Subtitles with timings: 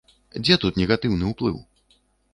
[0.43, 1.57] Дзе тут негатыўны ўплыў?